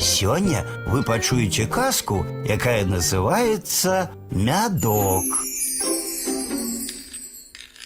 Сёння 0.00 0.64
вы 0.86 1.02
пачуеце 1.02 1.66
казку, 1.66 2.24
якая 2.48 2.84
называется 2.84 4.10
«Мядок». 4.30 5.24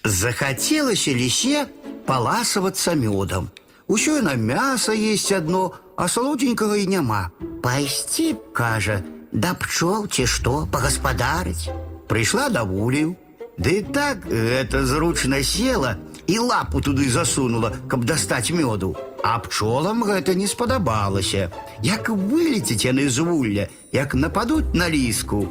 Захотелось 0.04 1.08
лісе 1.08 1.66
паласавацца 2.06 2.94
мёдам. 2.94 3.50
Усё 3.86 4.22
на 4.22 4.34
мяса 4.34 4.92
есть 4.92 5.32
одно, 5.32 5.74
а 5.96 6.08
салодзенькага 6.08 6.76
і 6.76 6.86
няма. 6.86 7.30
Пайсці, 7.62 8.32
б, 8.32 8.52
кажа, 8.52 9.02
да 9.32 9.54
пчол 9.54 10.08
ці 10.08 10.26
што 10.26 10.66
пагаспадарыць. 10.72 11.68
Прыйшла 12.08 12.48
да 12.48 12.62
вулію. 12.64 13.16
Ды 13.58 13.84
так 13.84 14.24
гэта 14.24 14.86
зручна 14.86 15.42
села 15.42 15.98
і 16.26 16.38
лапу 16.38 16.80
туды 16.80 17.10
засунула, 17.10 17.76
каб 17.88 18.04
дастаць 18.04 18.50
мёду. 18.50 18.96
А 19.24 19.38
пчолам 19.38 20.02
гэта 20.04 20.34
не 20.34 20.46
спадабалася. 20.46 21.50
Як 21.82 22.08
вылеціць 22.08 22.84
яны 22.84 23.08
з 23.08 23.18
вулля, 23.18 23.68
як 23.92 24.14
нападуць 24.14 24.72
на 24.74 24.88
ліску. 24.88 25.48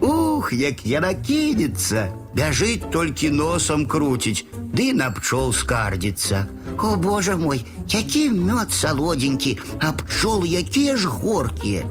Ух, 0.00 0.52
як 0.52 0.86
яна 0.86 1.14
кінецца, 1.14 2.08
бяжыць 2.34 2.90
толькі 2.94 3.30
носам 3.30 3.86
круціць, 3.86 4.44
ды 4.74 4.92
на 4.94 5.10
пчол 5.10 5.52
скардзіцца. 5.52 6.46
О, 6.78 6.96
божа 6.96 7.36
мой, 7.36 7.64
які 7.88 8.30
мёд 8.30 8.74
салодзенькі, 8.74 9.58
а 9.80 9.92
пчолы 9.92 10.46
якія 10.46 10.96
ж 10.96 11.08
горкія. 11.08 11.86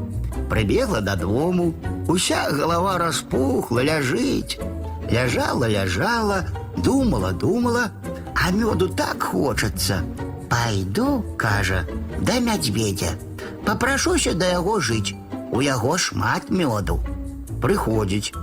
Прыбегла 0.50 1.02
дадому, 1.02 1.74
уся 2.08 2.48
голова 2.52 2.98
распухла, 2.98 3.84
ляжыць. 3.84 4.60
Ляжала, 5.12 5.68
ляжала, 5.68 6.48
думала, 6.78 7.32
думала, 7.32 7.92
а 8.36 8.52
мёду 8.52 8.88
так 8.88 9.24
хочацца. 9.24 10.04
Пайду, 10.52 11.24
кажа, 11.38 11.86
да 12.20 12.40
мядзведзя. 12.40 13.16
Папрашуся 13.66 14.34
да 14.34 14.48
яго 14.48 14.80
жыць. 14.80 15.16
У 15.52 15.62
яго 15.62 15.98
шмат 15.98 16.50
мёду. 16.50 17.00
Прыходзіць. 17.62 18.34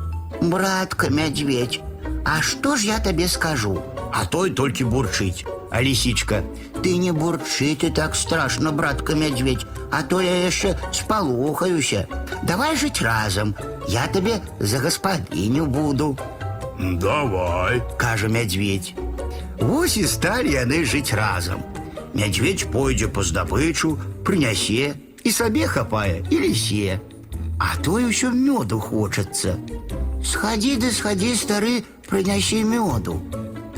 Братка, 0.41 1.09
мядзведь, 1.11 1.81
а 2.25 2.43
што 2.43 2.77
ж 2.77 2.87
я 2.87 2.98
табе 2.98 3.29
скажу? 3.29 3.81
А 4.12 4.25
той 4.27 4.51
толькі 4.51 4.84
бурчыць. 4.84 5.45
А 5.70 5.83
лисичка, 5.83 6.45
ты 6.83 6.97
не 6.97 7.11
бурчы 7.11 7.75
ты 7.75 7.91
так 7.91 8.15
страшно, 8.15 8.70
братка 8.73 9.15
мядзведь, 9.15 9.67
а 9.91 10.03
то 10.03 10.20
я 10.20 10.45
яшчэ 10.45 10.77
спалохаюся. 10.93 12.07
Давай 12.43 12.77
жыць 12.77 13.03
разам. 13.03 13.55
Я 13.89 14.07
табе 14.07 14.41
за 14.61 14.79
гаспадыню 14.79 15.67
буду. 15.67 16.17
Давай. 16.79 17.83
кажа 17.97 18.29
мядзведь. 18.29 18.95
Вось 19.61 19.97
і 19.97 20.07
сталі 20.07 20.53
яны 20.53 20.84
жыць 20.84 21.15
разам. 21.15 21.62
Мядзведь 22.15 22.67
пойдзе 22.70 23.09
па 23.09 23.23
здабычу, 23.23 23.98
прынясе 24.25 24.95
і 25.25 25.31
сабе 25.31 25.67
хапае 25.67 26.23
і 26.31 26.37
лісе. 26.45 27.01
А 27.59 27.77
той 27.83 28.11
усё 28.11 28.31
мёду 28.34 28.81
хочацца. 28.81 29.57
Схадзі 30.25 30.77
ды 30.83 30.91
схадзі, 30.91 31.34
стары, 31.34 31.75
прынясі 32.09 32.65
мёду. 32.65 33.20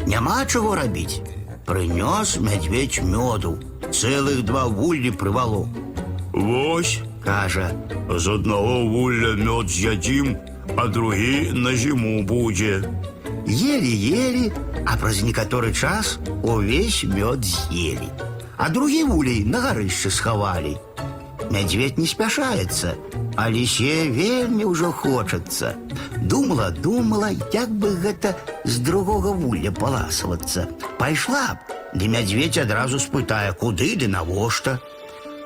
Няма 0.07 0.45
чаго 0.47 0.75
рабіць. 0.75 1.21
Прынёс 1.67 2.39
мядзведь 2.39 3.03
мёду, 3.03 3.59
цэлых 3.91 4.43
два 4.43 4.65
вуллі 4.67 5.11
прывалок. 5.11 5.67
Вось, 6.33 7.01
Кажа, 7.27 7.71
з 8.11 8.29
одного 8.29 8.87
вулля 8.87 9.35
мед 9.35 9.69
з'ядім, 9.69 10.37
а 10.77 10.87
другі 10.87 11.51
на 11.55 11.75
зиму 11.77 12.23
будзе. 12.23 12.85
Елі-елі, 13.47 14.53
а 14.87 14.97
праз 14.97 15.23
некаторы 15.23 15.73
час 15.73 16.19
увесь 16.43 17.05
мёд 17.05 17.45
з'елі. 17.45 18.09
А 18.57 18.69
другі 18.69 19.05
вулей 19.05 19.45
на 19.45 19.61
гарышчы 19.61 20.11
схавалі. 20.11 20.77
Мядзведь 21.51 21.99
не 21.99 22.07
спяшаецца, 22.07 22.95
а 23.37 23.51
лісе 23.51 24.09
вельмі 24.11 24.65
ўжо 24.73 24.91
хочацца. 24.93 25.77
Думала, 26.17 26.71
думала, 26.71 27.31
як 27.53 27.71
бы 27.71 27.95
гэта 28.03 28.35
з 28.65 28.81
другога 28.83 29.31
вулля 29.31 29.71
паласавацца. 29.71 30.67
Пайшла 30.99 31.55
б, 31.55 31.77
ды 31.95 32.09
мядзведь 32.09 32.59
адразу 32.59 32.99
спытае, 32.99 33.53
куды 33.53 33.95
ды 33.95 34.09
навошта. 34.09 34.81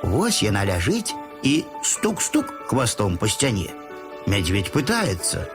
Вось 0.01 0.41
яна 0.41 0.65
ляжыць 0.65 1.13
і 1.43 1.65
стук-стук 1.83 2.49
хвастом 2.65 3.17
па 3.21 3.27
сцяне. 3.27 3.69
Мядзведь 4.25 4.71
пытаецца, 4.71 5.45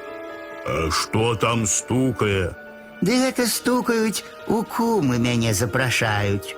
А 0.66 0.90
што 0.90 1.34
там 1.36 1.66
стукае? 1.66 2.54
Ды 3.00 3.18
гэта 3.22 3.46
стукаюць, 3.46 4.24
у 4.48 4.62
кумы 4.64 5.18
мяне 5.18 5.52
запрашаюць. 5.54 6.56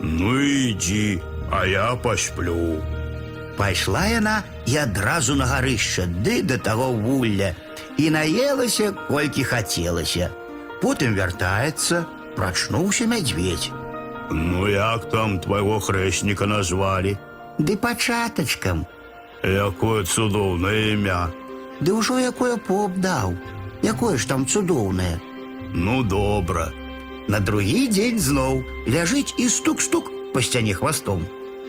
Ну 0.00 0.38
ідзі, 0.38 1.20
а 1.50 1.66
я 1.66 1.94
пасплю. 1.96 2.82
Пайшла 3.56 4.06
яна 4.06 4.42
і 4.66 4.76
адразу 4.76 5.34
на 5.34 5.46
гарышча, 5.46 6.06
ды 6.06 6.42
да 6.42 6.58
таго 6.58 6.92
вулля. 6.92 7.54
І 7.98 8.10
наелася, 8.14 8.92
колькі 9.08 9.42
хацелася. 9.42 10.30
Потым 10.78 11.18
вяртаецца, 11.18 12.04
прачнуўся 12.36 13.10
мядзведь. 13.10 13.72
Ну 14.30 14.68
як 14.68 15.10
там 15.10 15.40
твайго 15.40 15.80
хрэсніка 15.80 16.46
назвалі? 16.46 17.16
Ды 17.58 17.74
пачатачкам, 17.76 18.86
Якое 19.42 20.04
цудоўнае 20.04 20.94
імя. 20.94 21.28
ды 21.82 21.94
ўжо 21.94 22.18
якое 22.18 22.56
поп 22.56 22.98
даў. 22.98 23.36
Якое 23.82 24.18
ж 24.18 24.26
там 24.28 24.46
цудоўнае. 24.46 25.20
Ну 25.74 26.02
добра. 26.02 26.72
На 27.28 27.40
другі 27.40 27.86
дзень 27.88 28.18
зноў 28.18 28.64
ляжыць 28.88 29.34
і 29.38 29.48
стук-стук 29.48 30.10
па 30.34 30.42
сцяне 30.42 30.74
хвастом. 30.74 31.26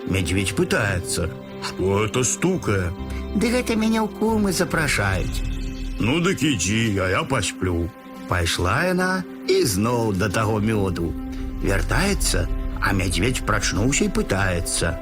Мядзведь 0.08 0.56
пытаецца. 0.56 1.30
Што 1.60 2.06
это 2.06 2.24
стукае? 2.24 2.90
Ды 3.36 3.52
гэта 3.52 3.76
мяне 3.76 4.00
ў 4.00 4.08
кумы 4.20 4.56
запрашаюць. 4.56 5.44
Ну 6.00 6.24
дык 6.24 6.40
ідзі, 6.40 6.98
а 7.04 7.10
я 7.12 7.24
пасплю. 7.28 7.90
Пайшла 8.30 8.88
яна 8.88 9.24
і 9.52 9.62
зноў 9.68 10.16
да 10.16 10.30
таго 10.30 10.64
мёду. 10.64 11.12
Вяртаецца, 11.62 12.48
а 12.80 12.94
мядзведь 12.96 13.44
прачнуўся 13.46 14.08
і 14.08 14.14
пытаецца. 14.16 14.96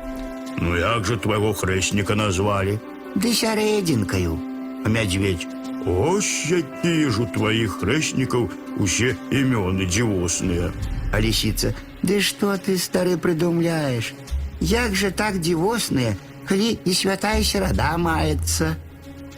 Ну 0.58 0.76
як 0.76 1.06
же 1.06 1.18
твайго 1.22 1.54
хрэсніка 1.54 2.18
назвалі? 2.18 2.80
Ды 3.14 3.30
сярэдзінкаю. 3.30 4.51
А 4.86 4.90
мядзведь. 4.90 5.48
Ось 5.86 6.52
якія 6.52 7.10
ж 7.12 7.24
у 7.24 7.26
тваіх 7.32 7.80
хрэснікаў 7.80 8.50
усе 8.80 9.16
імёны 9.32 9.88
дзівосныя. 9.88 10.72
А 11.12 11.20
лісіца, 11.24 11.72
ды 12.04 12.20
што 12.20 12.58
ты 12.60 12.76
стары 12.78 13.16
прыдумляеш? 13.16 14.12
Як 14.60 14.96
жа 14.96 15.12
так 15.12 15.40
дзівосныя, 15.40 16.18
калі 16.50 16.80
і 16.84 16.92
святая 16.94 17.44
серада 17.44 17.96
маецца, 17.98 18.76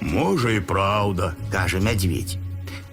Можа 0.02 0.50
і 0.52 0.59
праўда. 0.59 1.35
кажа 1.52 1.80
мядзведь. 1.80 2.40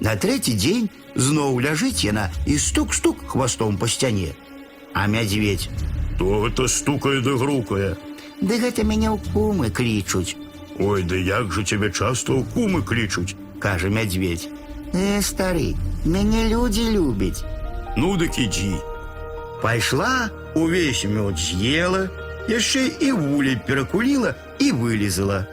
На 0.00 0.16
трэці 0.16 0.53
дзень 0.59 0.91
зноў 1.14 1.60
ляжыць 1.62 2.04
яна 2.04 2.31
і 2.47 2.59
стук-стук 2.59 3.16
хвастом 3.26 3.78
па 3.78 3.87
сцяне. 3.88 4.34
А 4.92 5.06
мядзведь. 5.06 5.70
То 6.19 6.42
гэта 6.42 6.69
стукае 6.69 7.20
ды 7.22 7.37
грукае. 7.38 7.97
Ды 8.42 8.59
гэта 8.59 8.82
мяне 8.84 9.09
ў 9.09 9.19
кумы 9.32 9.70
клічуць, 9.70 10.37
Ой, 10.78 11.03
ды 11.03 11.25
як 11.25 11.53
жа 11.53 11.64
цябе 11.64 11.91
часта 11.91 12.32
ў 12.32 12.44
кумы 12.54 12.82
клічуць. 12.82 13.37
кажа 13.59 13.88
мядзведь. 13.88 14.48
Э, 14.92 15.20
стары, 15.22 15.75
мяне 16.04 16.48
людзі 16.48 16.91
любяць. 16.91 17.44
Ну 17.97 18.16
дык 18.16 18.38
ідзі. 18.38 18.76
Пайшла, 19.62 20.31
увесь 20.54 21.04
мёд 21.04 21.38
з'ела, 21.38 22.09
яшчэ 22.48 23.00
і 23.00 23.12
вулей 23.12 23.59
перакуліла 23.66 24.34
і 24.59 24.72
вылезала. 24.72 25.47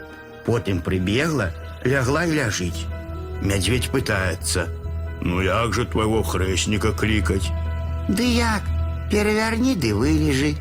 Потым 0.45 0.83
прыбегла, 0.83 1.55
лягла 1.85 2.25
і 2.25 2.35
ляжыць. 2.35 2.85
Мядзведь 3.41 3.89
пытаецца: 3.89 4.67
Ну 5.21 5.41
як 5.41 5.73
же 5.73 5.85
твайго 5.85 6.21
хрэсніка 6.23 6.91
клікаць? 6.91 7.47
Ды 8.09 8.27
як, 8.27 8.61
перавярні 9.09 9.75
ды 9.75 9.95
вылежы. 9.95 10.55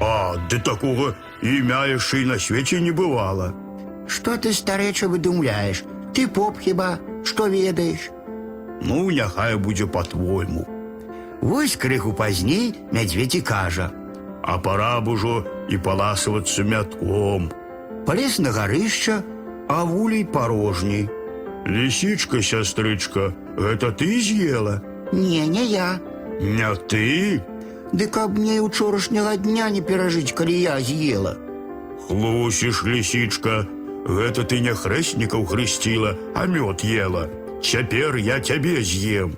А, 0.00 0.38
ды 0.48 0.62
такога 0.62 1.14
імя 1.42 1.86
яшчэ 1.90 2.22
і 2.22 2.26
на 2.32 2.38
свеце 2.38 2.80
не 2.80 2.92
бывала. 2.92 3.52
Што 4.10 4.36
ты 4.36 4.52
старэча 4.52 5.08
выдумляеш? 5.08 5.84
Ты 6.14 6.28
поп 6.28 6.58
хіба, 6.60 6.98
што 7.24 7.46
ведаеш? 7.46 8.10
Ну, 8.82 9.10
няхай 9.10 9.56
будзе 9.56 9.86
па-твойму. 9.86 10.66
Вось 11.40 11.76
крыху 11.76 12.12
пазней 12.12 12.74
мядзведь 12.92 13.34
і 13.34 13.40
кажа: 13.40 13.90
А 14.42 14.58
пора 14.58 15.00
б 15.00 15.08
ужо 15.08 15.44
і 15.68 15.78
паласавацца 15.78 16.62
мятком. 16.62 17.50
Палез 18.06 18.38
на 18.38 18.50
гарышча, 18.50 19.22
а 19.68 19.84
вулей 19.84 20.24
парожній. 20.24 21.08
Лісічка, 21.66 22.42
сястрычка, 22.42 23.34
гэта 23.58 23.90
ты 23.90 24.20
з'ела? 24.22 24.82
Не, 25.12 25.46
не 25.46 25.66
я. 25.66 25.98
Не 26.40 26.74
ты? 26.86 27.42
Ды 27.92 28.06
каб 28.06 28.38
мне 28.38 28.56
і 28.56 28.60
учорашняга 28.60 29.36
дня 29.36 29.70
не 29.70 29.82
перажыць, 29.82 30.32
калі 30.32 30.54
я 30.54 30.80
з'ела. 30.80 31.36
Хлусіш, 32.06 32.84
лісічка, 32.84 33.66
гэта 34.06 34.44
ты 34.44 34.60
не 34.60 34.74
хрэснікаў 34.74 35.46
хрысціла, 35.46 36.16
а 36.34 36.46
мёд 36.46 36.84
ела. 36.84 37.28
Цяпер 37.62 38.16
я 38.16 38.40
цябе 38.40 38.82
з'ем. 38.82 39.36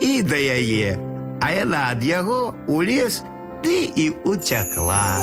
І 0.00 0.22
да 0.22 0.36
яе, 0.36 0.98
а 1.40 1.52
яна 1.52 1.94
ад 1.94 2.02
яго 2.02 2.54
у 2.66 2.82
лес 2.82 3.22
ты 3.62 3.88
і 3.94 4.10
уцякла. 4.24 5.22